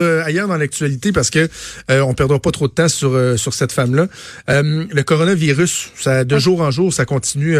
Euh, 0.00 0.22
ailleurs 0.24 0.46
dans 0.46 0.56
l'actualité 0.56 1.10
parce 1.10 1.28
que 1.28 1.48
euh, 1.90 2.02
on 2.02 2.14
perdra 2.14 2.38
pas 2.38 2.52
trop 2.52 2.68
de 2.68 2.72
temps 2.72 2.86
sur 2.86 3.14
euh, 3.14 3.36
sur 3.36 3.52
cette 3.52 3.72
femme 3.72 3.96
là. 3.96 4.06
le 4.46 5.02
coronavirus, 5.02 5.90
ça 5.96 6.22
de 6.22 6.38
jour 6.38 6.60
en 6.60 6.70
jour, 6.70 6.92
ça 6.92 7.04
continue 7.04 7.56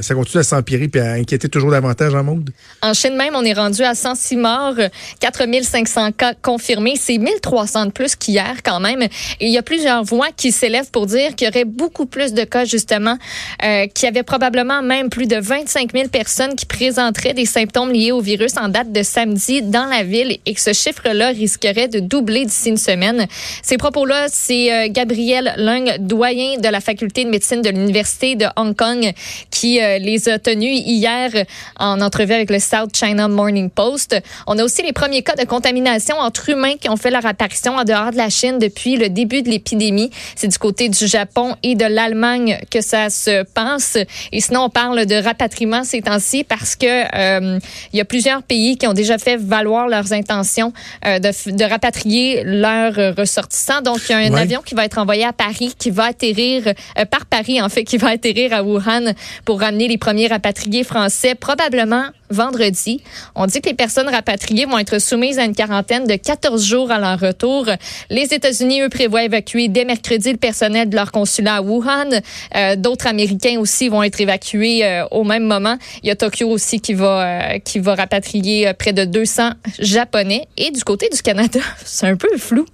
ça 0.00 0.14
continue 0.16 0.40
à 0.40 0.42
s'empirer 0.42 0.88
puis 0.88 1.00
à 1.00 1.12
inquiéter 1.12 1.48
toujours 1.48 1.70
davantage 1.70 2.16
en 2.16 2.24
monde. 2.24 2.50
En 2.82 2.94
Chine 2.94 3.14
même, 3.14 3.36
on 3.36 3.44
est 3.44 3.52
rendu 3.52 3.82
à 3.84 3.94
106 3.94 4.38
morts, 4.38 4.74
4500 5.20 6.10
cas 6.10 6.34
confirmés, 6.34 6.94
c'est 6.96 7.18
1300 7.18 7.86
de 7.86 7.90
plus 7.92 8.16
qu'hier 8.16 8.56
quand 8.64 8.80
même. 8.80 9.02
Et 9.02 9.46
il 9.46 9.52
y 9.52 9.58
a 9.58 9.62
plusieurs 9.62 10.02
voix 10.02 10.30
qui 10.36 10.50
s'élèvent 10.50 10.90
pour 10.90 11.06
dire 11.06 11.36
qu'il 11.36 11.46
y 11.46 11.50
aurait 11.50 11.64
beaucoup 11.64 12.06
plus 12.06 12.32
de 12.32 12.42
cas 12.42 12.64
justement, 12.64 13.16
qu'il 13.60 14.04
y 14.04 14.08
avait 14.08 14.24
probablement 14.24 14.82
même 14.82 15.10
plus 15.10 15.28
de 15.28 15.36
25 15.36 15.92
000 15.92 16.08
personnes 16.08 16.56
qui 16.56 16.66
présenteraient 16.66 17.34
des 17.34 17.46
symptômes 17.46 17.92
liés 17.92 18.10
au 18.10 18.20
virus 18.20 18.56
en 18.56 18.68
date 18.68 18.90
de 18.90 19.04
samedi 19.04 19.62
dans 19.62 19.86
la 19.86 20.02
ville 20.02 20.38
et 20.44 20.54
que 20.54 20.60
ce 20.60 20.72
chiffre-là 20.72 21.28
risque 21.28 21.51
risquerait 21.52 21.88
de 21.88 22.00
doubler 22.00 22.46
d'ici 22.46 22.70
une 22.70 22.76
semaine. 22.76 23.26
Ces 23.62 23.76
propos-là, 23.76 24.26
c'est 24.30 24.72
euh, 24.72 24.88
Gabriel 24.90 25.54
Lung, 25.58 25.96
doyen 26.00 26.58
de 26.58 26.68
la 26.68 26.80
faculté 26.80 27.24
de 27.24 27.30
médecine 27.30 27.60
de 27.60 27.68
l'Université 27.68 28.36
de 28.36 28.46
Hong 28.56 28.74
Kong, 28.74 29.12
qui 29.50 29.80
euh, 29.80 29.98
les 29.98 30.28
a 30.28 30.38
tenus 30.38 30.80
hier 30.86 31.30
en 31.78 32.00
entrevue 32.00 32.32
avec 32.32 32.50
le 32.50 32.58
South 32.58 32.96
China 32.96 33.28
Morning 33.28 33.68
Post. 33.68 34.16
On 34.46 34.58
a 34.58 34.64
aussi 34.64 34.82
les 34.82 34.92
premiers 34.92 35.22
cas 35.22 35.34
de 35.34 35.44
contamination 35.44 36.16
entre 36.16 36.48
humains 36.48 36.76
qui 36.80 36.88
ont 36.88 36.96
fait 36.96 37.10
leur 37.10 37.26
apparition 37.26 37.76
en 37.76 37.84
dehors 37.84 38.12
de 38.12 38.16
la 38.16 38.30
Chine 38.30 38.58
depuis 38.58 38.96
le 38.96 39.08
début 39.08 39.42
de 39.42 39.50
l'épidémie. 39.50 40.10
C'est 40.34 40.48
du 40.48 40.58
côté 40.58 40.88
du 40.88 41.06
Japon 41.06 41.54
et 41.62 41.74
de 41.74 41.84
l'Allemagne 41.84 42.58
que 42.70 42.80
ça 42.80 43.10
se 43.10 43.42
passe. 43.44 43.98
Et 44.32 44.40
sinon, 44.40 44.62
on 44.64 44.70
parle 44.70 45.04
de 45.06 45.16
rapatriement 45.16 45.84
ces 45.84 46.00
temps-ci 46.00 46.44
parce 46.44 46.76
que 46.76 46.86
euh, 46.86 47.58
il 47.92 47.98
y 47.98 48.00
a 48.00 48.04
plusieurs 48.04 48.42
pays 48.42 48.78
qui 48.78 48.86
ont 48.86 48.94
déjà 48.94 49.18
fait 49.18 49.36
valoir 49.36 49.88
leurs 49.88 50.12
intentions 50.12 50.72
de 51.04 51.32
de 51.46 51.64
rapatrier 51.64 52.42
leurs 52.44 53.16
ressortissants. 53.16 53.82
Donc, 53.82 53.98
il 54.08 54.12
y 54.12 54.14
a 54.14 54.18
un 54.18 54.34
avion 54.34 54.62
qui 54.64 54.74
va 54.74 54.84
être 54.84 54.98
envoyé 54.98 55.24
à 55.24 55.32
Paris, 55.32 55.74
qui 55.78 55.90
va 55.90 56.04
atterrir 56.04 56.66
euh, 56.66 57.04
par 57.04 57.26
Paris, 57.26 57.60
en 57.60 57.68
fait, 57.68 57.84
qui 57.84 57.96
va 57.96 58.08
atterrir 58.08 58.52
à 58.52 58.62
Wuhan 58.62 59.12
pour 59.44 59.60
ramener 59.60 59.88
les 59.88 59.98
premiers 59.98 60.28
rapatriés 60.28 60.84
français, 60.84 61.34
probablement 61.34 62.06
vendredi. 62.32 63.00
On 63.34 63.46
dit 63.46 63.60
que 63.60 63.68
les 63.68 63.74
personnes 63.74 64.08
rapatriées 64.08 64.64
vont 64.66 64.78
être 64.78 64.98
soumises 64.98 65.38
à 65.38 65.44
une 65.44 65.54
quarantaine 65.54 66.06
de 66.06 66.16
14 66.16 66.64
jours 66.64 66.90
à 66.90 66.98
leur 66.98 67.20
retour. 67.20 67.66
Les 68.10 68.34
États-Unis, 68.34 68.82
eux, 68.82 68.88
prévoient 68.88 69.24
évacuer 69.24 69.68
dès 69.68 69.84
mercredi 69.84 70.32
le 70.32 70.38
personnel 70.38 70.88
de 70.88 70.96
leur 70.96 71.12
consulat 71.12 71.56
à 71.56 71.62
Wuhan. 71.62 72.20
Euh, 72.56 72.76
d'autres 72.76 73.06
Américains 73.06 73.58
aussi 73.58 73.88
vont 73.88 74.02
être 74.02 74.20
évacués 74.20 74.84
euh, 74.84 75.04
au 75.10 75.24
même 75.24 75.44
moment. 75.44 75.76
Il 76.02 76.08
y 76.08 76.10
a 76.10 76.16
Tokyo 76.16 76.48
aussi 76.48 76.80
qui 76.80 76.94
va, 76.94 77.58
qui 77.60 77.78
va 77.78 77.94
rapatrier 77.94 78.72
près 78.74 78.92
de 78.92 79.04
200 79.04 79.50
Japonais. 79.78 80.46
Et 80.56 80.70
du 80.70 80.82
côté 80.84 81.08
du 81.08 81.22
Canada, 81.22 81.60
c'est 81.84 82.06
un 82.06 82.16
peu 82.16 82.28
flou. 82.36 82.66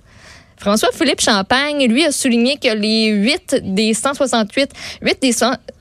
François-Philippe 0.59 1.21
Champagne, 1.21 1.87
lui, 1.87 2.05
a 2.05 2.11
souligné 2.11 2.57
que 2.57 2.75
les 2.75 3.07
8 3.07 3.75
des 3.75 3.95
168, 3.95 4.71
8 5.03 5.23
des, 5.23 5.33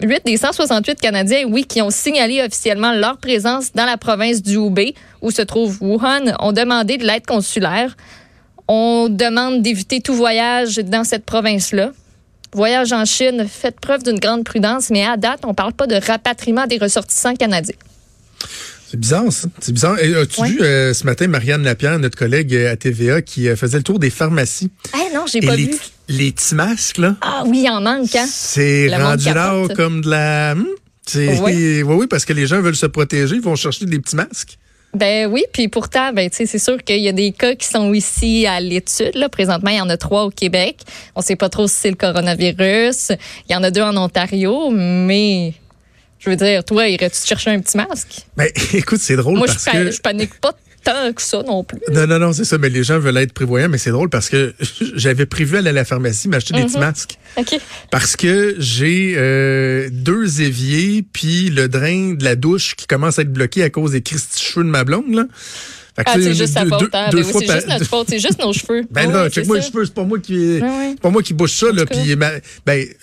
8 0.07 0.25
des 0.25 0.37
168 0.37 0.99
Canadiens, 0.99 1.45
oui, 1.47 1.65
qui 1.65 1.81
ont 1.81 1.89
signalé 1.89 2.41
officiellement 2.43 2.93
leur 2.93 3.17
présence 3.17 3.73
dans 3.73 3.85
la 3.85 3.97
province 3.97 4.43
du 4.43 4.55
Hubei, 4.55 4.93
où 5.21 5.31
se 5.31 5.41
trouve 5.41 5.81
Wuhan, 5.81 6.35
ont 6.39 6.51
demandé 6.53 6.97
de 6.97 7.05
l'aide 7.05 7.25
consulaire. 7.25 7.97
On 8.67 9.07
demande 9.09 9.63
d'éviter 9.63 9.99
tout 9.99 10.13
voyage 10.13 10.75
dans 10.75 11.03
cette 11.03 11.25
province-là. 11.25 11.91
Voyage 12.53 12.93
en 12.93 13.05
Chine, 13.05 13.47
faites 13.47 13.79
preuve 13.79 14.03
d'une 14.03 14.19
grande 14.19 14.43
prudence, 14.43 14.89
mais 14.89 15.05
à 15.05 15.17
date, 15.17 15.39
on 15.43 15.49
ne 15.49 15.53
parle 15.53 15.73
pas 15.73 15.87
de 15.87 15.95
rapatriement 15.95 16.67
des 16.67 16.77
ressortissants 16.77 17.35
canadiens. 17.35 17.75
C'est 18.89 18.99
bizarre, 18.99 19.31
ça. 19.31 19.49
C'est 19.59 19.73
bizarre. 19.73 19.99
Et 19.99 20.15
as-tu 20.15 20.43
vu 20.45 20.61
euh, 20.61 20.93
ce 20.93 21.05
matin 21.05 21.27
Marianne 21.27 21.63
Lapierre, 21.63 21.99
notre 21.99 22.17
collègue 22.17 22.55
euh, 22.55 22.71
à 22.71 22.77
TVA, 22.77 23.21
qui 23.21 23.49
euh, 23.49 23.55
faisait 23.57 23.77
le 23.77 23.83
tour 23.83 23.99
des 23.99 24.09
pharmacies? 24.09 24.71
Ah 24.93 24.99
non, 25.13 25.25
j'ai 25.27 25.41
pas 25.41 25.55
les, 25.57 25.65
vu. 25.65 25.75
Les 26.07 26.31
petits 26.31 26.55
masques, 26.55 26.97
là? 26.97 27.15
Ah 27.21 27.43
oui, 27.45 27.63
il 27.65 27.69
en 27.69 27.81
manque, 27.81 28.15
hein? 28.15 28.25
C'est 28.29 28.87
rendu 28.95 29.25
là 29.25 29.67
comme 29.75 30.01
de 30.01 30.09
la... 30.09 30.55
Hmm? 30.55 30.65
Oui. 31.15 31.83
oui, 31.83 32.07
parce 32.07 32.25
que 32.25 32.33
les 32.33 32.47
gens 32.47 32.61
veulent 32.61 32.75
se 32.75 32.85
protéger, 32.85 33.35
ils 33.35 33.41
vont 33.41 33.55
chercher 33.55 33.85
des 33.85 33.97
petits 33.97 34.17
masques. 34.17 34.57
Ben 34.93 35.29
oui, 35.31 35.43
puis 35.53 35.67
pourtant, 35.67 36.11
ben 36.11 36.29
c'est 36.31 36.57
sûr 36.57 36.83
qu'il 36.83 37.01
y 37.01 37.07
a 37.07 37.13
des 37.13 37.31
cas 37.31 37.55
qui 37.55 37.67
sont 37.67 37.93
ici 37.93 38.45
à 38.45 38.59
l'étude. 38.59 39.15
Là, 39.15 39.29
présentement, 39.29 39.69
il 39.69 39.77
y 39.77 39.81
en 39.81 39.89
a 39.89 39.97
trois 39.97 40.23
au 40.23 40.31
Québec. 40.31 40.79
On 41.15 41.21
sait 41.21 41.35
pas 41.35 41.49
trop 41.49 41.67
si 41.67 41.75
c'est 41.75 41.89
le 41.89 41.95
coronavirus. 41.95 43.11
Il 43.47 43.53
y 43.53 43.55
en 43.55 43.63
a 43.63 43.71
deux 43.71 43.81
en 43.81 43.95
Ontario, 43.95 44.69
mais 44.71 45.53
je 46.19 46.29
veux 46.29 46.35
dire, 46.35 46.63
toi, 46.63 46.87
irais-tu 46.87 47.25
chercher 47.25 47.51
un 47.51 47.59
petit 47.59 47.77
masque? 47.77 48.25
Ben, 48.35 48.49
écoute, 48.73 48.99
c'est 49.01 49.15
drôle 49.15 49.37
Moi, 49.37 49.47
parce 49.47 49.65
je, 49.65 49.71
que... 49.71 49.91
je 49.91 50.01
panique 50.01 50.39
pas 50.39 50.53
tant 50.83 51.13
que 51.13 51.21
ça 51.21 51.43
non 51.43 51.63
plus. 51.63 51.79
Non, 51.91 52.07
non, 52.07 52.19
non, 52.19 52.33
c'est 52.33 52.45
ça. 52.45 52.57
Mais 52.57 52.69
les 52.69 52.83
gens 52.83 52.99
veulent 52.99 53.17
être 53.17 53.33
prévoyants, 53.33 53.69
mais 53.69 53.77
c'est 53.77 53.91
drôle 53.91 54.09
parce 54.09 54.29
que 54.29 54.53
j'avais 54.95 55.25
prévu 55.25 55.57
aller 55.57 55.69
à 55.69 55.73
la 55.73 55.85
pharmacie 55.85 56.29
m'acheter 56.29 56.53
des 56.53 56.63
petits 56.63 56.75
mhm. 56.75 56.81
masques. 56.81 57.17
OK. 57.35 57.59
Parce 57.91 58.15
que 58.15 58.55
j'ai 58.57 59.15
euh, 59.17 59.89
deux 59.91 60.41
éviers 60.41 61.03
puis 61.11 61.49
le 61.49 61.67
drain 61.67 62.13
de 62.13 62.23
la 62.23 62.35
douche 62.35 62.75
qui 62.75 62.87
commence 62.87 63.19
à 63.19 63.23
être 63.23 63.33
bloqué 63.33 63.63
à 63.63 63.69
cause 63.69 63.91
des 63.91 64.01
cristis 64.01 64.41
cheveux 64.41 64.63
de 64.63 64.69
ma 64.69 64.83
blonde, 64.83 65.13
là. 65.13 65.25
Ah, 66.05 66.13
c'est 66.13 66.35
juste 66.35 66.53
sa 66.53 66.65
faute. 66.65 66.93
Hein? 66.93 67.09
Ben 67.11 67.23
c'est 67.23 67.51
juste 67.51 67.67
notre 67.67 67.85
faute, 67.85 68.07
c'est 68.07 68.19
juste 68.19 68.39
nos 68.39 68.53
cheveux. 68.53 68.83
Ben 68.91 69.29
check 69.29 69.47
moi 69.47 69.57
les 69.57 69.63
cheveux, 69.63 69.85
c'est 69.85 69.93
pas 69.93 70.03
moi 70.03 70.19
qui 70.19 70.59
c'est 70.59 71.01
pas 71.01 71.09
moi 71.09 71.23
qui 71.23 71.33
bouge 71.33 71.53
ça 71.53 71.71
là 71.71 71.87
puis 71.87 72.15
ben 72.15 72.39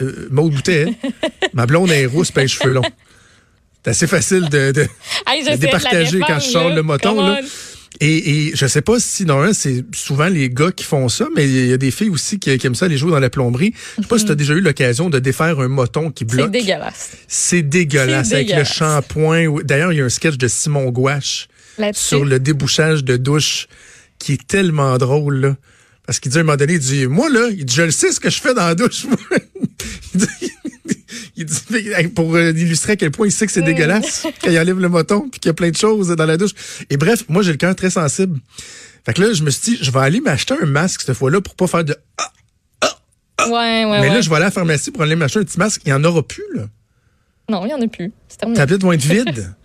euh, 0.01 0.29
Maud 0.31 0.53
Boutet, 0.53 0.87
hein. 0.89 1.29
ma 1.55 1.67
blonde 1.67 1.91
est 1.91 2.07
rousse, 2.07 2.33
ben 2.33 2.43
les 2.43 2.49
cheveux 2.49 2.73
longs. 2.73 2.83
C'est 3.85 3.91
assez 3.91 4.07
facile 4.07 4.49
de, 4.49 4.73
de, 4.73 4.83
de 5.27 5.57
départager 5.57 6.21
quand 6.21 6.39
je 6.39 6.49
sors 6.49 6.71
le 6.71 6.83
moton. 6.83 7.21
Là. 7.21 7.41
Et, 8.01 8.49
et 8.49 8.57
je 8.57 8.67
sais 8.67 8.83
pas 8.83 8.99
si 8.99 9.25
non 9.25 9.53
c'est 9.53 9.85
souvent 9.95 10.27
les 10.27 10.51
gars 10.51 10.73
qui 10.73 10.85
font 10.85 11.09
ça, 11.09 11.29
mais 11.37 11.45
il 11.45 11.67
y 11.67 11.73
a 11.73 11.77
des 11.77 11.93
filles 11.93 12.09
aussi 12.09 12.39
qui, 12.39 12.51
aiment 12.51 12.75
ça 12.75 12.89
les 12.89 12.97
jouer 12.97 13.13
dans 13.13 13.21
la 13.21 13.31
plomberie. 13.31 13.73
Je 13.97 14.03
sais 14.03 14.09
pas 14.09 14.19
si 14.19 14.25
tu 14.25 14.31
as 14.31 14.35
mhm. 14.35 14.39
déjà 14.39 14.55
eu 14.55 14.61
l'occasion 14.61 15.11
de 15.11 15.19
défaire 15.19 15.61
un 15.61 15.69
moton 15.69 16.11
qui 16.11 16.25
bloque. 16.25 16.47
C'est 16.47 16.63
dégueulasse. 16.63 17.11
C'est 17.29 17.63
dégueulasse 17.63 18.33
avec 18.33 18.55
le 18.55 18.65
shampoing. 18.65 19.63
D'ailleurs, 19.63 19.93
il 19.93 19.99
y 19.99 20.01
a 20.01 20.05
un 20.05 20.09
sketch 20.09 20.39
de 20.39 20.49
Simon 20.49 20.91
Gouache 20.91 21.49
sur 21.93 22.25
le 22.25 22.41
débouchage 22.41 23.05
de 23.05 23.17
douche 23.17 23.69
qui 24.19 24.33
est 24.33 24.47
tellement 24.47 24.97
drôle 24.99 25.37
là. 25.41 25.57
Parce 26.07 26.21
qu'il 26.21 26.31
dit 26.31 26.37
à 26.37 26.41
un 26.41 26.45
moment 26.45 26.57
donné, 26.57 26.75
il 26.75 26.79
dit, 26.81 27.07
moi 27.07 27.31
là, 27.31 27.49
il 27.51 27.65
dit, 27.65 27.75
je 27.75 27.83
le 27.83 27.91
sais 27.91 28.13
ce 28.13 28.21
que 28.21 28.29
je 28.29 28.39
fais 28.39 28.53
dans 28.53 28.67
la 28.67 28.75
douche. 28.75 29.07
Il 31.37 31.47
dit, 31.47 32.09
pour 32.15 32.35
euh, 32.35 32.51
illustrer 32.51 32.93
à 32.93 32.97
quel 32.97 33.11
point 33.11 33.27
il 33.27 33.33
sait 33.33 33.47
que 33.47 33.53
c'est 33.53 33.63
dégueulasse 33.63 34.27
quand 34.43 34.51
il 34.51 34.59
enlève 34.59 34.79
le 34.79 34.89
moton 34.89 35.29
puis 35.29 35.41
qu'il 35.41 35.49
y 35.49 35.51
a 35.51 35.55
plein 35.55 35.71
de 35.71 35.77
choses 35.77 36.09
dans 36.09 36.27
la 36.27 36.37
douche. 36.37 36.53
Et 36.91 36.97
bref, 36.97 37.25
moi 37.29 37.43
j'ai 37.43 37.53
le 37.53 37.57
cœur 37.57 37.75
très 37.75 37.91
sensible. 37.91 38.39
Fait 39.05 39.13
que 39.13 39.21
là, 39.21 39.33
je 39.33 39.43
me 39.43 39.51
suis 39.51 39.77
dit, 39.77 39.85
je 39.85 39.91
vais 39.91 40.01
aller 40.01 40.21
m'acheter 40.21 40.55
un 40.61 40.67
masque 40.67 41.03
cette 41.03 41.17
fois-là 41.17 41.41
pour 41.41 41.55
pas 41.55 41.67
faire 41.67 41.85
de 41.85 41.97
ah, 42.19 42.33
ah, 42.81 42.99
ah. 43.39 43.49
Ouais, 43.49 43.85
ouais, 43.85 44.01
Mais 44.01 44.09
là, 44.09 44.21
je 44.21 44.31
vais 44.31 44.37
aller 44.37 44.45
à 44.45 44.49
la 44.49 44.51
pharmacie 44.51 44.91
pour 44.91 45.03
aller 45.03 45.17
m'acheter 45.17 45.41
un 45.41 45.45
petit 45.45 45.59
masque. 45.59 45.83
Il 45.85 45.89
n'y 45.89 45.93
en 45.93 46.05
aura 46.05 46.23
plus, 46.27 46.45
là. 46.55 46.63
Non, 47.51 47.65
il 47.65 47.69
n'y 47.69 47.75
en 47.75 47.83
a 47.83 47.89
plus. 47.89 48.13
Les 48.47 48.55
tablettes 48.55 48.83
vont 48.83 48.93
être 48.93 49.05
vides. 49.05 49.55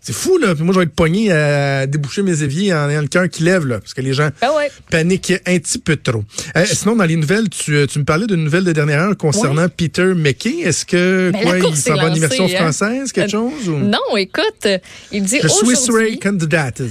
C'est 0.00 0.14
fou, 0.14 0.38
là. 0.38 0.54
Puis 0.54 0.64
moi, 0.64 0.72
je 0.72 0.78
vais 0.78 0.84
être 0.86 0.94
pogné 0.94 1.30
à 1.30 1.86
déboucher 1.86 2.22
mes 2.22 2.42
éviers 2.42 2.72
en 2.72 2.88
ayant 2.88 3.02
le 3.02 3.08
cœur 3.08 3.28
qui 3.28 3.42
lève, 3.42 3.66
là. 3.66 3.80
Parce 3.80 3.92
que 3.92 4.00
les 4.00 4.14
gens 4.14 4.30
ben 4.40 4.50
paniquent 4.90 5.34
un 5.46 5.58
petit 5.58 5.78
peu 5.78 5.96
trop. 5.96 6.24
Euh, 6.56 6.64
sinon, 6.64 6.96
dans 6.96 7.04
les 7.04 7.16
nouvelles, 7.16 7.50
tu, 7.50 7.74
euh, 7.76 7.86
tu 7.86 7.98
me 7.98 8.04
parlais 8.04 8.26
d'une 8.26 8.42
nouvelle 8.42 8.64
de 8.64 8.72
dernière 8.72 9.00
heure 9.00 9.16
concernant 9.16 9.68
Peter 9.68 10.14
McKay. 10.14 10.60
Est-ce 10.60 10.86
que, 10.86 11.30
ben, 11.32 11.42
quoi, 11.42 11.58
il 11.58 11.76
s'en 11.76 11.96
va 11.96 12.10
en 12.10 12.14
immersion 12.14 12.46
hein. 12.46 12.56
française, 12.56 13.12
quelque 13.12 13.36
euh, 13.36 13.50
chose? 13.50 13.68
Ou? 13.68 13.76
Non, 13.76 14.16
écoute, 14.16 14.68
il 15.12 15.22
dit 15.22 15.38
Je 15.42 15.48
suis 15.48 15.92
Ray 15.92 16.18
candidate. 16.18 16.82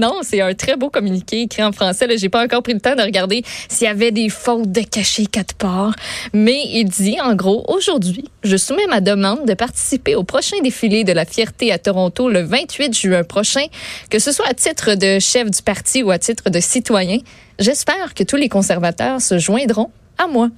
Non, 0.00 0.20
c'est 0.22 0.40
un 0.40 0.54
très 0.54 0.76
beau 0.76 0.88
communiqué 0.88 1.42
écrit 1.42 1.62
en 1.62 1.72
français. 1.72 2.06
Je 2.08 2.22
n'ai 2.22 2.30
pas 2.30 2.42
encore 2.42 2.62
pris 2.62 2.72
le 2.72 2.80
temps 2.80 2.96
de 2.96 3.02
regarder 3.02 3.42
s'il 3.68 3.86
y 3.86 3.90
avait 3.90 4.12
des 4.12 4.30
fautes 4.30 4.72
de 4.72 4.80
cachet 4.80 5.26
quatre 5.26 5.54
parts. 5.54 5.94
Mais 6.32 6.62
il 6.72 6.86
dit, 6.86 7.20
en 7.20 7.34
gros, 7.34 7.66
aujourd'hui, 7.68 8.24
je 8.42 8.56
soumets 8.56 8.86
ma 8.86 9.02
demande 9.02 9.46
de 9.46 9.52
participer 9.52 10.14
au 10.14 10.24
prochain 10.24 10.56
défilé 10.62 11.04
de 11.04 11.12
la 11.12 11.26
fierté 11.26 11.70
à 11.70 11.78
Toronto 11.78 12.30
le 12.30 12.40
28 12.40 12.96
juin 12.96 13.24
prochain, 13.24 13.66
que 14.08 14.18
ce 14.18 14.32
soit 14.32 14.48
à 14.48 14.54
titre 14.54 14.94
de 14.94 15.18
chef 15.18 15.50
du 15.50 15.60
parti 15.60 16.02
ou 16.02 16.10
à 16.10 16.18
titre 16.18 16.48
de 16.48 16.60
citoyen. 16.60 17.18
J'espère 17.58 18.14
que 18.14 18.24
tous 18.24 18.36
les 18.36 18.48
conservateurs 18.48 19.20
se 19.20 19.38
joindront 19.38 19.90
à 20.16 20.28
moi. 20.28 20.48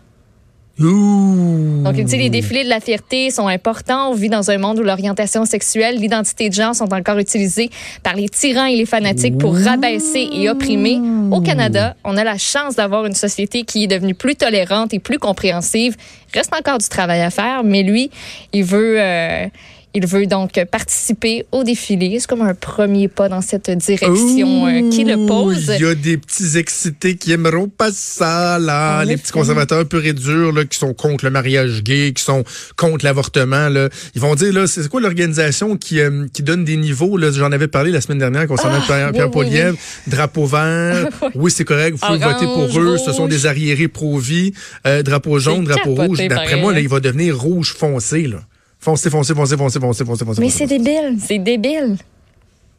Donc, 0.78 1.96
tu 1.96 2.08
sais, 2.08 2.16
les 2.16 2.30
défilés 2.30 2.64
de 2.64 2.68
la 2.68 2.80
fierté 2.80 3.30
sont 3.30 3.46
importants. 3.46 4.10
On 4.10 4.14
vit 4.14 4.28
dans 4.28 4.50
un 4.50 4.58
monde 4.58 4.78
où 4.78 4.82
l'orientation 4.82 5.44
sexuelle, 5.44 5.96
l'identité 5.98 6.48
de 6.48 6.54
genre 6.54 6.74
sont 6.74 6.92
encore 6.92 7.18
utilisées 7.18 7.70
par 8.02 8.14
les 8.14 8.28
tyrans 8.28 8.66
et 8.66 8.76
les 8.76 8.86
fanatiques 8.86 9.38
pour 9.38 9.56
rabaisser 9.56 10.28
et 10.32 10.48
opprimer. 10.48 11.00
Au 11.30 11.40
Canada, 11.40 11.94
on 12.04 12.16
a 12.16 12.24
la 12.24 12.38
chance 12.38 12.76
d'avoir 12.76 13.04
une 13.06 13.14
société 13.14 13.64
qui 13.64 13.84
est 13.84 13.88
devenue 13.88 14.14
plus 14.14 14.36
tolérante 14.36 14.94
et 14.94 14.98
plus 14.98 15.18
compréhensive. 15.18 15.96
Il 16.32 16.38
reste 16.38 16.54
encore 16.54 16.78
du 16.78 16.88
travail 16.88 17.20
à 17.20 17.30
faire, 17.30 17.62
mais 17.64 17.82
lui, 17.82 18.10
il 18.52 18.64
veut, 18.64 18.96
euh, 18.98 19.46
Il 19.94 20.06
veut 20.06 20.26
donc 20.26 20.52
participer 20.70 21.44
au 21.52 21.64
défilé. 21.64 22.18
C'est 22.18 22.26
comme 22.26 22.40
un 22.40 22.54
premier 22.54 23.08
pas 23.08 23.28
dans 23.28 23.42
cette 23.42 23.70
direction 23.70 24.66
euh, 24.66 24.88
qui 24.90 25.04
le 25.04 25.26
pose. 25.26 25.70
Il 25.78 25.82
y 25.82 25.86
a 25.86 25.94
des 25.94 26.16
petits 26.16 26.56
excités 26.56 27.16
qui 27.16 27.32
aimeront 27.32 27.68
pas 27.68 27.90
ça, 27.92 28.58
là. 28.58 29.04
les 29.04 29.18
petits 29.18 29.32
conservateurs 29.32 29.86
purs 29.86 30.06
et 30.06 30.14
durs, 30.14 30.52
là, 30.52 30.64
qui 30.64 30.78
sont 30.78 30.94
contre 30.94 31.26
le 31.26 31.30
mariage 31.30 31.82
gay, 31.82 32.12
qui 32.14 32.22
sont 32.22 32.42
contre 32.76 33.04
l'avortement, 33.04 33.68
là. 33.68 33.90
Ils 34.14 34.20
vont 34.20 34.34
dire, 34.34 34.52
là, 34.52 34.66
c'est 34.66 34.88
quoi 34.88 35.00
l'organisation 35.00 35.76
qui, 35.76 36.00
euh, 36.00 36.26
qui 36.32 36.42
donne 36.42 36.64
des 36.64 36.78
niveaux, 36.78 37.18
là? 37.18 37.30
J'en 37.30 37.52
avais 37.52 37.68
parlé 37.68 37.90
la 37.90 38.00
semaine 38.00 38.18
dernière 38.18 38.46
concernant 38.46 38.78
ah, 38.80 38.86
Pierre, 38.86 39.12
Pierre 39.12 39.36
oui, 39.36 39.78
Drapeau 40.06 40.46
vert. 40.46 41.08
oui, 41.34 41.50
c'est 41.50 41.64
correct. 41.64 41.92
Vous 41.92 42.06
pouvez 42.06 42.18
voter 42.18 42.46
pour 42.46 42.80
eux. 42.80 42.96
Ce 42.96 43.12
sont 43.12 43.28
des 43.28 43.44
arriérés 43.44 43.88
pro-vie. 43.88 44.52
Euh, 44.86 45.02
drapeau 45.02 45.38
jaune, 45.38 45.64
drapeau 45.64 45.94
rouge. 45.94 46.18
D'après 46.28 46.56
moi, 46.56 46.72
là, 46.72 46.80
il 46.80 46.88
va 46.88 47.00
devenir 47.00 47.38
rouge 47.38 47.74
foncé, 47.74 48.26
là. 48.26 48.38
Foncez, 48.82 49.10
foncez, 49.10 49.32
foncez, 49.32 49.56
foncez, 49.56 49.78
foncez, 49.78 50.04
foncez, 50.04 50.24
foncez. 50.24 50.40
Mais 50.40 50.50
c'est 50.50 50.66
débile, 50.66 51.16
c'est 51.24 51.38
débile. 51.38 51.96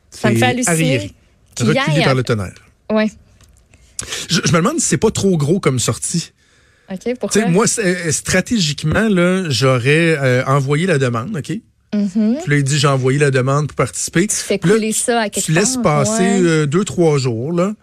Ça 0.09 0.31
me 0.31 0.35
fait 0.35 0.45
halluciner. 0.45 1.13
Reculé 1.57 2.03
par 2.03 2.13
le 2.13 2.23
tonnerre. 2.23 2.53
Oui. 2.91 3.09
Je, 4.29 4.39
me 4.51 4.57
demande 4.57 4.79
si 4.81 4.87
c'est 4.87 4.97
pas 4.97 5.11
trop 5.11 5.37
gros 5.37 5.61
comme 5.61 5.79
sortie. 5.79 6.33
OK, 6.91 7.13
pourquoi? 7.21 7.47
moi, 7.47 7.65
euh, 7.79 8.11
stratégiquement, 8.11 9.07
là, 9.07 9.49
j'aurais 9.49 10.17
euh, 10.19 10.43
envoyé 10.45 10.87
la 10.87 10.97
demande, 10.97 11.37
OK? 11.37 11.61
Mm-hmm. 11.93 12.41
Puis 12.41 12.51
là, 12.51 12.57
il 12.57 12.63
dit, 12.65 12.77
j'ai 12.77 12.87
envoyé 12.87 13.17
la 13.17 13.31
demande 13.31 13.67
pour 13.67 13.77
participer. 13.77 14.27
Tu 14.27 14.35
fais 14.35 14.59
couler 14.59 14.91
ça 14.91 15.21
à 15.21 15.29
quelque 15.29 15.45
Tu 15.45 15.53
laisses 15.53 15.77
passer 15.77 16.41
euh, 16.41 16.65
deux, 16.65 16.83
trois 16.83 17.17
jours, 17.17 17.53
là. 17.53 17.73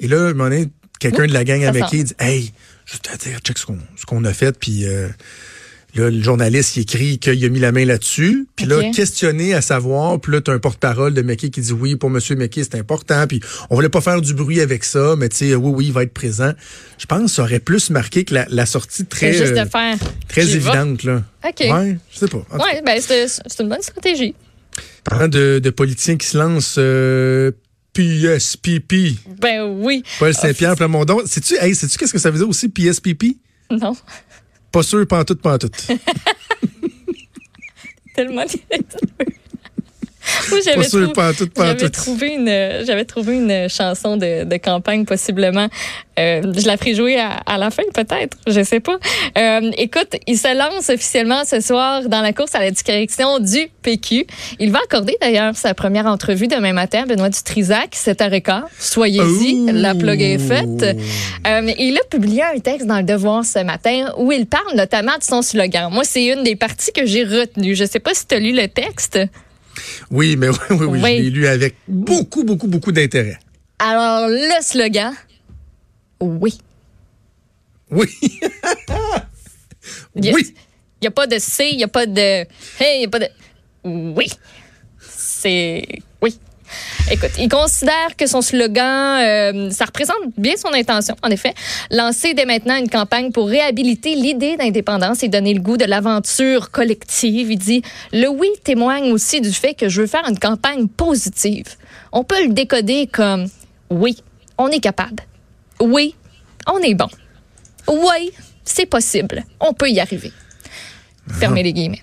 Et 0.00 0.08
là, 0.08 0.16
à 0.16 0.28
un 0.28 0.32
moment 0.32 0.44
donné, 0.44 0.68
quelqu'un 0.98 1.26
de 1.26 1.34
la 1.34 1.44
gang 1.44 1.62
avec 1.62 1.84
qui 1.88 2.04
dit, 2.04 2.14
hey, 2.20 2.54
je 2.86 2.96
te 2.96 3.14
dire, 3.18 3.38
check 3.40 3.58
ce 3.58 3.66
qu'on 4.06 4.24
a 4.24 4.32
fait, 4.32 4.58
puis 4.58 4.86
Là, 5.96 6.10
le 6.10 6.22
journaliste 6.22 6.76
il 6.76 6.82
écrit 6.82 7.18
qu'il 7.18 7.44
a 7.44 7.48
mis 7.48 7.58
la 7.58 7.72
main 7.72 7.84
là-dessus. 7.84 8.46
Puis 8.56 8.66
là, 8.66 8.90
questionné 8.90 9.54
à 9.54 9.60
savoir, 9.60 10.20
puis 10.20 10.32
là, 10.32 10.40
tu 10.40 10.50
as 10.50 10.54
un 10.54 10.58
porte-parole 10.58 11.14
de 11.14 11.22
McKay 11.22 11.50
qui 11.50 11.60
dit 11.60 11.72
oui, 11.72 11.96
pour 11.96 12.10
Monsieur 12.10 12.36
McKay, 12.36 12.62
c'est 12.64 12.76
important. 12.76 13.26
Puis 13.26 13.40
on 13.70 13.74
voulait 13.74 13.88
pas 13.88 14.00
faire 14.00 14.20
du 14.20 14.34
bruit 14.34 14.60
avec 14.60 14.84
ça, 14.84 15.14
mais 15.16 15.28
tu 15.28 15.36
sais, 15.36 15.54
oui, 15.54 15.72
oui, 15.74 15.86
il 15.86 15.92
va 15.92 16.02
être 16.02 16.14
présent. 16.14 16.52
Je 16.98 17.06
pense 17.06 17.22
que 17.22 17.28
ça 17.28 17.42
aurait 17.42 17.60
plus 17.60 17.90
marqué 17.90 18.24
que 18.24 18.34
la, 18.48 18.66
sortie 18.66 19.06
très, 19.06 19.32
juste 19.32 19.54
de 19.54 19.68
faire. 19.68 19.96
très 20.28 20.48
évidente. 20.54 21.02
Là. 21.02 21.22
OK. 21.46 21.60
Ouais, 21.60 21.98
je 22.12 22.18
sais 22.18 22.28
pas. 22.28 22.44
Ouais, 22.52 22.82
ben, 22.84 23.00
c'est 23.00 23.60
une 23.60 23.68
bonne 23.68 23.82
stratégie. 23.82 24.34
Parlant 25.04 25.28
de, 25.28 25.60
de 25.62 25.70
politiciens 25.70 26.16
qui 26.16 26.26
se 26.26 26.36
lancent, 26.36 26.76
euh, 26.78 27.52
PSPP. 27.96 29.16
Ben 29.40 29.62
oui. 29.62 30.02
Paul 30.18 30.34
Saint-Pierre 30.34 30.76
Plamondon. 30.76 31.22
Sais-tu, 31.24 31.54
hey, 31.58 31.74
sais-tu 31.74 31.96
qu'est-ce 31.96 32.12
que 32.12 32.18
ça 32.18 32.30
veut 32.30 32.38
dire 32.38 32.48
aussi, 32.48 32.68
PSPP? 32.68 33.38
Non. 33.70 33.96
Pas 34.76 34.82
sûr, 34.82 35.08
pas 35.08 35.20
en 35.20 35.24
tout, 35.24 35.36
j'avais 40.64 41.90
trouvé 41.90 42.34
une 42.34 42.84
j'avais 42.86 43.04
trouvé 43.04 43.36
une 43.36 43.68
chanson 43.68 44.16
de, 44.16 44.44
de 44.44 44.56
campagne 44.56 45.04
possiblement. 45.04 45.68
Euh, 46.18 46.40
je 46.56 46.66
la 46.66 46.78
ferai 46.78 46.94
jouer 46.94 47.20
à, 47.20 47.32
à 47.44 47.58
la 47.58 47.70
fin 47.70 47.82
peut-être. 47.92 48.38
Je 48.46 48.62
sais 48.62 48.80
pas. 48.80 48.98
Euh, 49.36 49.70
écoute 49.76 50.16
il 50.26 50.38
se 50.38 50.56
lance 50.56 50.88
officiellement 50.88 51.44
ce 51.44 51.60
soir 51.60 52.08
dans 52.08 52.22
la 52.22 52.32
course 52.32 52.54
à 52.54 52.60
la 52.60 52.70
direction 52.70 53.38
du 53.38 53.68
PQ 53.82 54.26
il 54.58 54.70
va 54.72 54.78
accorder 54.84 55.16
d'ailleurs 55.20 55.56
sa 55.56 55.74
première 55.74 56.06
entrevue 56.06 56.48
demain 56.48 56.72
matin 56.72 57.02
à 57.02 57.06
Benoît 57.06 57.28
Dutrisac. 57.28 57.90
C'est 57.92 58.22
un 58.22 58.28
record. 58.28 58.64
Soyez-y. 58.78 59.70
La 59.72 59.94
plug 59.94 60.20
est 60.22 60.38
faite. 60.38 60.96
Euh, 61.46 61.72
il 61.78 61.96
a 61.98 62.04
publié 62.08 62.42
un 62.42 62.58
texte 62.58 62.86
dans 62.86 62.96
le 62.98 63.02
Devoir 63.02 63.44
ce 63.44 63.60
matin 63.60 64.12
où 64.18 64.32
il 64.32 64.46
parle 64.46 64.74
notamment 64.74 65.16
de 65.18 65.22
son 65.22 65.42
slogan. 65.42 65.90
Moi 65.92 66.04
c'est 66.04 66.26
une 66.26 66.42
des 66.42 66.56
parties 66.56 66.92
que 66.92 67.06
j'ai 67.06 67.24
retenues. 67.24 67.74
Je 67.74 67.84
sais 67.84 68.00
pas 68.00 68.14
si 68.14 68.26
tu 68.26 68.34
as 68.34 68.38
lu 68.38 68.52
le 68.52 68.68
texte 68.68 69.18
oui, 70.10 70.36
mais 70.36 70.48
oui, 70.70 70.76
oui, 70.78 70.86
oui, 70.86 71.00
je 71.00 71.06
l'ai 71.06 71.30
lu 71.30 71.46
avec 71.46 71.76
beaucoup, 71.88 72.44
beaucoup, 72.44 72.66
beaucoup 72.66 72.92
d'intérêt. 72.92 73.38
Alors, 73.78 74.28
le 74.28 74.62
slogan, 74.62 75.12
oui. 76.20 76.58
Oui. 77.90 78.08
oui. 80.16 80.54
Il 81.00 81.02
n'y 81.02 81.08
a 81.08 81.10
pas 81.10 81.26
de 81.26 81.38
C, 81.38 81.68
il 81.72 81.76
n'y 81.76 81.84
a 81.84 81.88
pas 81.88 82.06
de 82.06 82.20
Hey, 82.20 82.96
il 82.96 82.98
n'y 83.00 83.04
a 83.04 83.08
pas 83.08 83.18
de. 83.18 83.28
Oui. 83.84 84.30
C'est. 84.98 85.86
Oui. 86.22 86.38
Écoute, 87.10 87.30
il 87.38 87.48
considère 87.48 88.16
que 88.16 88.26
son 88.26 88.42
slogan, 88.42 89.20
euh, 89.20 89.70
ça 89.70 89.84
représente 89.84 90.16
bien 90.36 90.54
son 90.56 90.72
intention, 90.72 91.14
en 91.22 91.28
effet. 91.28 91.54
Lancer 91.90 92.34
dès 92.34 92.46
maintenant 92.46 92.76
une 92.76 92.88
campagne 92.88 93.30
pour 93.30 93.48
réhabiliter 93.48 94.14
l'idée 94.14 94.56
d'indépendance 94.56 95.22
et 95.22 95.28
donner 95.28 95.54
le 95.54 95.60
goût 95.60 95.76
de 95.76 95.84
l'aventure 95.84 96.70
collective. 96.70 97.52
Il 97.52 97.58
dit, 97.58 97.82
le 98.12 98.28
oui 98.28 98.48
témoigne 98.64 99.12
aussi 99.12 99.40
du 99.40 99.52
fait 99.52 99.74
que 99.74 99.88
je 99.88 100.00
veux 100.00 100.06
faire 100.06 100.28
une 100.28 100.38
campagne 100.38 100.88
positive. 100.88 101.66
On 102.12 102.24
peut 102.24 102.44
le 102.44 102.52
décoder 102.52 103.06
comme, 103.06 103.46
oui, 103.90 104.16
on 104.58 104.68
est 104.68 104.80
capable. 104.80 105.22
Oui, 105.80 106.14
on 106.66 106.78
est 106.78 106.94
bon. 106.94 107.08
Oui, 107.88 108.32
c'est 108.64 108.86
possible. 108.86 109.44
On 109.60 109.72
peut 109.72 109.90
y 109.90 110.00
arriver. 110.00 110.32
Fermez 111.32 111.62
les 111.62 111.72
guillemets. 111.72 112.00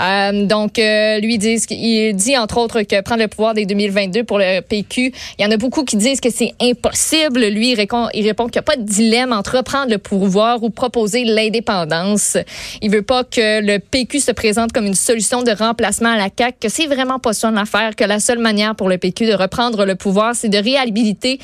Euh, 0.00 0.46
donc, 0.46 0.78
euh, 0.78 1.18
lui 1.20 1.38
dit, 1.38 1.56
il 1.70 2.14
dit 2.14 2.36
entre 2.36 2.58
autres 2.58 2.82
que 2.82 3.00
prendre 3.00 3.22
le 3.22 3.28
pouvoir 3.28 3.54
dès 3.54 3.64
2022 3.64 4.24
pour 4.24 4.38
le 4.38 4.60
PQ, 4.60 5.12
il 5.38 5.44
y 5.44 5.46
en 5.46 5.50
a 5.50 5.56
beaucoup 5.56 5.84
qui 5.84 5.96
disent 5.96 6.20
que 6.20 6.30
c'est 6.30 6.52
impossible. 6.60 7.46
Lui, 7.46 7.72
il 7.72 7.74
répond, 7.74 8.08
il 8.12 8.26
répond 8.26 8.44
qu'il 8.44 8.54
n'y 8.54 8.58
a 8.58 8.62
pas 8.62 8.76
de 8.76 8.82
dilemme 8.82 9.32
entre 9.32 9.56
reprendre 9.56 9.90
le 9.90 9.98
pouvoir 9.98 10.62
ou 10.62 10.70
proposer 10.70 11.24
l'indépendance. 11.24 12.36
Il 12.82 12.90
veut 12.90 13.02
pas 13.02 13.24
que 13.24 13.60
le 13.60 13.78
PQ 13.78 14.20
se 14.20 14.32
présente 14.32 14.72
comme 14.72 14.86
une 14.86 14.94
solution 14.94 15.42
de 15.42 15.50
remplacement 15.50 16.10
à 16.10 16.16
la 16.16 16.28
CAQ, 16.36 16.58
que 16.60 16.68
c'est 16.68 16.86
vraiment 16.86 17.18
pas 17.18 17.32
son 17.32 17.56
affaire, 17.56 17.96
que 17.96 18.04
la 18.04 18.20
seule 18.20 18.38
manière 18.38 18.74
pour 18.74 18.88
le 18.88 18.98
PQ 18.98 19.26
de 19.26 19.34
reprendre 19.34 19.86
le 19.86 19.94
pouvoir, 19.94 20.34
c'est 20.34 20.48
de 20.48 20.58
réhabiliter 20.58 21.38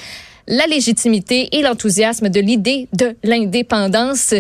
la 0.47 0.67
légitimité 0.67 1.57
et 1.57 1.63
l'enthousiasme 1.63 2.29
de 2.29 2.41
l'idée 2.41 2.89
de 2.93 3.17
l'indépendance. 3.23 4.35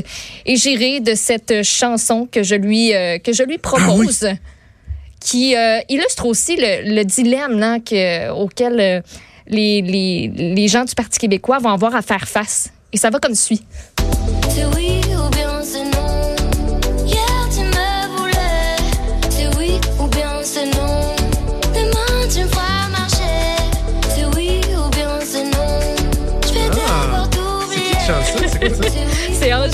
Et 0.46 0.56
j'irai 0.56 1.00
de 1.00 1.14
cette 1.14 1.62
chanson 1.62 2.28
que 2.30 2.42
je 2.42 2.54
lui, 2.54 2.94
euh, 2.94 3.18
que 3.18 3.32
je 3.32 3.42
lui 3.42 3.58
propose. 3.58 4.24
Ah 4.24 4.34
qui 5.24 5.56
euh, 5.56 5.80
illustre 5.88 6.26
aussi 6.26 6.54
le, 6.58 7.02
dilemme 7.02 7.58
là, 7.58 7.78
que, 7.80 8.30
auquel 8.30 8.78
euh, 8.78 9.00
les, 9.46 9.80
les, 9.80 10.28
les 10.28 10.68
gens 10.68 10.84
du 10.84 10.94
Parti 10.94 11.18
québécois 11.18 11.58
vont 11.58 11.70
avoir 11.70 11.96
à 11.96 12.02
faire 12.02 12.28
face. 12.28 12.70
Et 12.92 12.98
ça 12.98 13.08
va 13.08 13.18
comme 13.18 13.34
suit. 13.34 13.62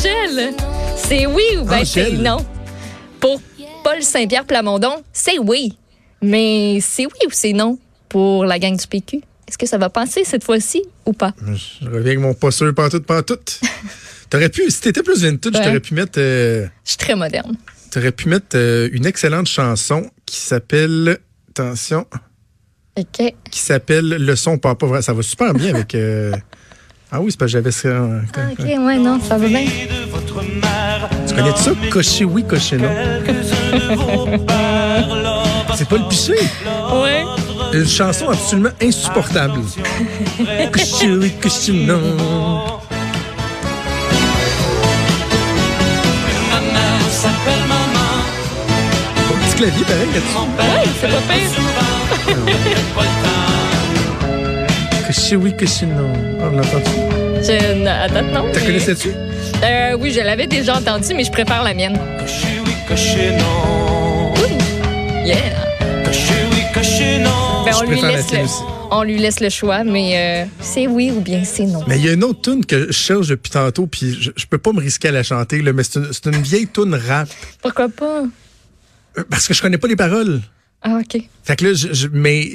Angèle. 0.00 0.55
C'est 0.97 1.26
oui 1.26 1.43
ou 1.58 1.64
ben 1.64 1.85
c'est 1.85 2.12
non? 2.12 2.38
Pour 3.20 3.38
Paul 3.85 4.02
Saint-Pierre 4.02 4.47
Plamondon, 4.47 5.02
c'est 5.12 5.38
oui. 5.38 5.76
Mais 6.23 6.79
c'est 6.81 7.05
oui 7.05 7.26
ou 7.26 7.31
c'est 7.31 7.52
non 7.52 7.79
pour 8.08 8.47
la 8.47 8.58
gang 8.58 8.75
du 8.75 8.87
PQ? 8.87 9.17
Est-ce 9.47 9.58
que 9.58 9.67
ça 9.67 9.76
va 9.76 9.91
passer 9.91 10.25
cette 10.25 10.43
fois-ci 10.43 10.85
ou 11.05 11.12
pas? 11.12 11.35
Je 11.44 11.85
reviens 11.85 12.00
avec 12.00 12.19
mon 12.19 12.32
pas 12.32 12.50
sûr, 12.50 12.75
pas 12.75 12.88
tout, 12.88 13.02
pas 13.02 13.23
tout. 13.23 13.38
T'aurais 14.31 14.48
pu, 14.48 14.70
si 14.70 14.81
t'étais 14.81 15.03
plus 15.03 15.22
vintage, 15.22 15.53
ouais. 15.53 15.63
t'aurais 15.63 15.81
pu 15.81 15.93
mettre. 15.93 16.19
Euh, 16.19 16.67
je 16.84 16.91
suis 16.93 16.98
très 16.98 17.15
moderne. 17.15 17.56
T'aurais 17.91 18.13
pu 18.13 18.31
mettre 18.31 18.56
euh, 18.56 18.89
une 18.93 19.05
excellente 19.05 19.48
chanson 19.48 20.10
qui 20.25 20.36
s'appelle. 20.36 21.19
Attention. 21.51 22.06
OK. 22.96 23.34
Qui 23.51 23.58
s'appelle 23.58 24.08
Le 24.08 24.36
son 24.36 24.56
pas 24.56 24.75
pas 24.77 24.86
vrai. 24.86 25.03
Ça 25.03 25.13
va 25.13 25.22
super 25.22 25.53
bien 25.53 25.75
avec. 25.75 25.94
Euh, 25.94 26.32
ah 27.12 27.20
oui, 27.20 27.31
c'est 27.31 27.38
pas 27.38 27.46
j'avais 27.46 27.72
ça. 27.72 27.88
Ah, 27.88 28.40
ok, 28.52 28.64
ouais, 28.64 28.98
non, 28.98 29.20
ça 29.20 29.36
va 29.36 29.46
bien. 29.46 29.64
Tu 31.26 31.34
connais 31.34 31.56
ça? 31.56 31.72
Cocher 31.90 32.24
oui, 32.24 32.44
cocher 32.44 32.76
non? 32.76 32.88
c'est 35.76 35.88
pas 35.88 35.96
le 35.96 36.08
piché. 36.08 36.34
Ouais. 36.93 37.24
Une 37.72 37.86
chanson 37.86 38.31
absolument 38.31 38.70
insupportable. 38.81 39.60
cocher 40.72 41.10
oui, 41.12 41.32
cocher 41.40 41.72
non. 41.72 42.81
petit 49.40 49.56
clavier 49.56 49.84
pareil 49.84 50.08
là-dessus. 50.14 50.36
Ouais, 50.58 50.84
c'est 51.00 51.08
pas 51.08 51.22
pire. 51.34 53.24
Que 55.10 55.34
oui, 55.34 55.56
que 55.56 55.64
non. 55.86 56.12
On 56.38 56.50
l'a 56.52 56.62
entendu? 56.62 56.84
Je, 57.43 57.84
à 57.84 58.06
date, 58.06 58.32
non? 58.32 58.44
T'as 58.52 58.60
connaissais-tu? 58.60 59.08
Euh, 59.64 59.96
oui, 59.98 60.12
je 60.12 60.20
l'avais 60.20 60.46
déjà 60.46 60.76
entendu, 60.76 61.14
mais 61.14 61.24
je 61.24 61.32
préfère 61.32 61.64
la 61.64 61.74
mienne. 61.74 61.94
Que 61.94 62.60
oui, 62.64 62.74
que 62.88 63.38
non. 63.40 64.34
Yeah. 65.26 65.36
Que 66.05 66.10
oui, 66.55 66.62
que 66.72 67.24
non. 67.24 67.64
Ben, 67.64 67.72
on, 67.76 67.90
lui 67.90 68.00
laisse 68.00 68.31
le, 68.31 68.38
on 68.93 69.02
lui 69.02 69.19
laisse 69.19 69.40
le 69.40 69.48
choix, 69.48 69.82
mais 69.82 70.12
euh, 70.14 70.44
c'est 70.60 70.86
oui 70.86 71.10
ou 71.10 71.20
bien 71.20 71.43
c'est 71.43 71.64
non. 71.64 71.82
Mais 71.88 71.98
il 71.98 72.05
y 72.05 72.08
a 72.08 72.12
une 72.12 72.22
autre 72.22 72.43
tune 72.43 72.64
que 72.64 72.86
je 72.86 72.93
cherche 72.93 73.26
depuis 73.26 73.50
tantôt, 73.50 73.88
puis 73.88 74.17
je, 74.20 74.31
je 74.36 74.46
peux 74.46 74.58
pas 74.58 74.72
me 74.72 74.79
risquer 74.79 75.08
à 75.08 75.12
la 75.12 75.24
chanter, 75.24 75.60
là, 75.60 75.72
mais 75.72 75.82
c'est 75.82 75.98
une, 75.98 76.34
une, 76.34 76.43
vieille 76.43 76.69
tune 76.69 76.94
rap. 76.94 77.29
Pourquoi 77.62 77.88
pas? 77.88 78.22
Euh, 79.19 79.24
parce 79.29 79.48
que 79.48 79.55
je 79.55 79.60
connais 79.60 79.79
pas 79.79 79.88
les 79.88 79.96
paroles. 79.96 80.40
Ah, 80.82 81.00
OK. 81.00 81.20
Fait 81.43 81.56
que 81.56 81.67
là, 81.67 81.74
je, 81.74 82.06
mais 82.12 82.48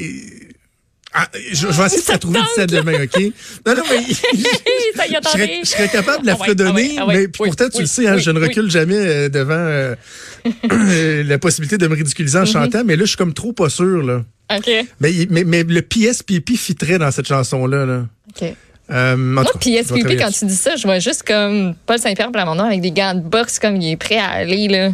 ah, 1.18 1.30
je, 1.34 1.68
vais 1.68 1.86
essayer 1.86 2.02
de 2.02 2.12
la 2.12 2.18
trouver 2.18 2.40
d'ici 2.42 2.68
demain, 2.68 3.04
OK? 3.04 3.22
Non, 3.66 3.76
non, 3.76 3.84
mais 3.90 4.04
je, 4.10 5.70
serais, 5.70 5.88
capable 5.88 6.24
de 6.24 6.28
la 6.28 6.34
ah 6.34 6.36
fredonner, 6.36 6.96
ah 6.98 7.04
ah 7.04 7.08
mais 7.08 7.30
pourtant, 7.30 7.70
tu 7.70 7.82
le 7.82 7.86
sais, 7.86 8.06
hein, 8.06 8.18
je 8.18 8.32
ne 8.32 8.40
recule 8.40 8.70
jamais 8.70 8.98
euh, 8.98 9.30
devant 9.30 9.54
euh, 10.72 11.24
la 11.24 11.38
possibilité 11.38 11.78
de 11.78 11.88
me 11.88 11.96
ridiculiser 11.96 12.38
en 12.38 12.44
mm-hmm. 12.44 12.52
chantant, 12.52 12.84
mais 12.84 12.98
là, 12.98 13.04
je 13.04 13.10
suis 13.10 13.18
comme 13.18 13.34
trop 13.34 13.54
pas 13.54 13.70
sûr, 13.70 14.04
là. 14.04 14.24
OK. 14.56 14.70
Mais, 15.00 15.12
mais, 15.30 15.46
mais 15.46 15.64
le 15.64 15.82
PSPP 15.82 16.56
fitterait 16.58 16.98
dans 16.98 17.12
cette 17.12 17.28
chanson-là, 17.28 17.86
là. 17.86 18.06
OK. 18.30 18.54
Euh, 18.92 19.16
Moi, 19.18 19.44
PSPP, 19.60 20.18
quand 20.20 20.32
tu 20.32 20.46
dis 20.46 20.56
ça, 20.56 20.76
je 20.76 20.84
vois 20.84 21.00
juste 21.00 21.24
comme 21.24 21.76
Paul 21.86 21.98
Saint-Pierre 21.98 22.32
Plamondon 22.32 22.66
avec 22.66 22.82
des 22.82 22.92
gants 22.92 23.16
de 23.16 23.22
boxe, 23.22 23.58
comme 23.58 23.78
il 23.78 23.92
est 23.92 23.98
prêt 23.98 24.18
à 24.18 24.30
aller, 24.30 24.68
là. 24.68 24.90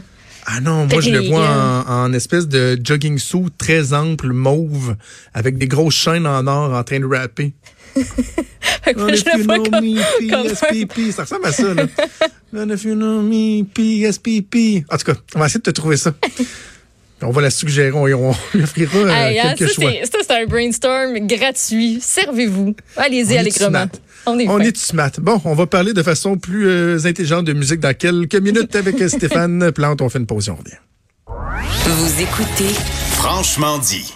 Ah 0.45 0.60
non, 0.60 0.88
moi 0.88 1.01
je 1.01 1.10
le 1.10 1.29
vois 1.29 1.86
en, 1.88 2.12
espèce 2.13 2.48
de 2.48 2.79
jogging 2.83 3.17
suit 3.17 3.51
très 3.57 3.93
ample, 3.93 4.33
mauve, 4.33 4.95
avec 5.33 5.57
des 5.57 5.67
grosses 5.67 5.95
chaînes 5.95 6.27
en 6.27 6.45
or 6.48 6.74
en 6.74 6.83
train 6.83 7.00
de 7.00 7.05
rapper. 7.05 7.53
comme, 8.93 9.12
PSPP. 9.12 11.12
Ça 11.13 11.24
ressemble 11.24 11.45
à 11.45 11.51
ça, 11.51 11.74
là. 11.74 11.86
if 12.74 12.83
you 12.83 12.95
know 12.95 13.21
me, 13.21 13.63
PSPP. 13.63 14.86
En 14.89 14.98
tout 14.98 15.05
cas, 15.05 15.15
on 15.36 15.39
va 15.39 15.45
essayer 15.45 15.60
de 15.60 15.63
te 15.63 15.71
trouver 15.71 15.98
ça. 15.98 16.13
On 17.24 17.29
va 17.29 17.41
la 17.41 17.51
suggérer, 17.51 17.91
on, 17.91 18.05
on 18.05 18.36
lui 18.55 18.63
offrira 18.63 18.98
euh, 18.98 19.10
hein, 19.10 19.55
choix. 19.55 19.91
Ça, 20.05 20.17
c'est 20.27 20.41
un 20.41 20.48
brainstorm 20.48 21.19
gratuit. 21.27 22.00
Servez-vous. 22.01 22.75
Allez-y 22.98 23.38
allègrement. 23.38 23.86
On 24.25 24.37
est, 24.39 24.47
on 24.47 24.59
est 24.59 24.77
smart. 24.77 25.11
Bon, 25.19 25.41
on 25.45 25.55
va 25.55 25.65
parler 25.65 25.93
de 25.93 26.03
façon 26.03 26.37
plus 26.37 26.67
euh, 26.67 26.97
intelligente 27.05 27.45
de 27.45 27.53
musique 27.53 27.79
dans 27.79 27.93
quelques 27.95 28.35
minutes 28.35 28.75
avec 28.75 28.97
Stéphane 29.09 29.71
Plante. 29.75 30.01
On 30.01 30.09
fait 30.09 30.19
une 30.19 30.27
pause, 30.27 30.49
on 30.49 30.55
revient. 30.55 30.77
Vous 31.85 32.21
écoutez 32.21 32.73
Franchement 33.13 33.77
dit. 33.79 34.13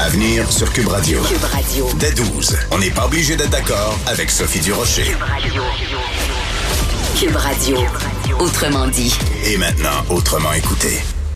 Avenir 0.00 0.50
sur 0.50 0.72
Cube 0.72 0.88
Radio. 0.88 1.20
Cube 1.22 1.42
Radio. 1.44 1.88
Dès 1.98 2.12
12. 2.12 2.56
On 2.70 2.78
n'est 2.78 2.90
pas 2.90 3.06
obligé 3.06 3.36
d'être 3.36 3.50
d'accord 3.50 3.98
avec 4.06 4.30
Sophie 4.30 4.60
Durocher. 4.60 5.04
Cube 5.04 5.20
Radio. 5.20 5.62
Cube 7.18 7.36
Radio. 7.36 7.76
Autrement 8.38 8.86
dit. 8.88 9.12
Et 9.44 9.56
maintenant, 9.58 10.04
autrement 10.08 10.52
écouté. 10.52 11.00